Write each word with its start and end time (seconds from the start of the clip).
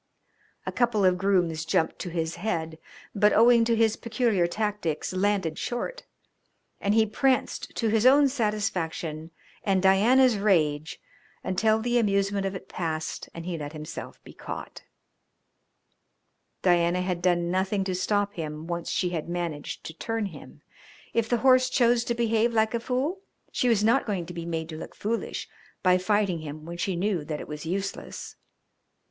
A 0.65 0.71
couple 0.71 1.05
of 1.05 1.19
grooms 1.19 1.63
jumped 1.63 1.99
to 1.99 2.09
his 2.09 2.37
head, 2.37 2.79
but, 3.13 3.33
owing 3.33 3.63
to 3.65 3.75
his 3.75 3.95
peculiar 3.95 4.47
tactics, 4.47 5.13
landed 5.13 5.59
short, 5.59 6.07
and 6.79 6.95
he 6.95 7.05
pranced 7.05 7.75
to 7.75 7.87
his 7.89 8.03
own 8.03 8.27
satisfaction 8.27 9.29
and 9.63 9.79
Diana's 9.79 10.39
rage, 10.39 10.99
until 11.43 11.79
the 11.79 11.99
amusement 11.99 12.47
of 12.47 12.55
it 12.55 12.67
passed 12.67 13.29
and 13.35 13.45
he 13.45 13.59
let 13.59 13.73
himself 13.73 14.19
be 14.23 14.33
caught. 14.33 14.81
Diana 16.63 17.01
had 17.01 17.21
done 17.21 17.51
nothing 17.51 17.83
to 17.83 17.93
stop 17.93 18.33
him 18.33 18.65
once 18.65 18.89
she 18.89 19.09
had 19.11 19.29
managed 19.29 19.83
to 19.83 19.93
turn 19.93 20.25
him. 20.25 20.63
If 21.13 21.29
the 21.29 21.37
horse 21.45 21.69
chose 21.69 22.03
to 22.05 22.15
behave 22.15 22.53
like 22.53 22.73
a 22.73 22.79
fool 22.79 23.19
she 23.51 23.69
was 23.69 23.83
not 23.83 24.07
going 24.07 24.25
to 24.25 24.33
be 24.33 24.47
made 24.47 24.67
to 24.69 24.77
look 24.77 24.95
foolish 24.95 25.47
by 25.83 25.99
fighting 25.99 26.39
him 26.39 26.65
when 26.65 26.77
she 26.77 26.95
knew 26.95 27.23
that 27.25 27.39
it 27.39 27.47
was 27.47 27.67
useless. 27.67 28.35